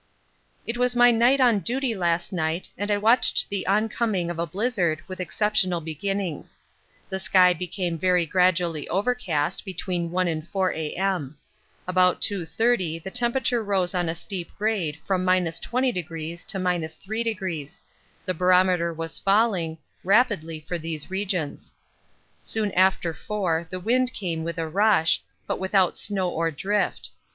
[0.65, 4.47] It was my night on duty last night and I watched the oncoming of a
[4.47, 6.57] blizzard with exceptional beginnings.
[7.07, 11.37] The sky became very gradually overcast between 1 and 4 A.M.
[11.87, 15.61] About 2.30 the temperature rose on a steep grade from 20°
[16.47, 17.79] to 3°;
[18.25, 21.73] the barometer was falling, rapidly for these regions.
[22.41, 27.11] Soon after 4 the wind came with a rush, but without snow or drift.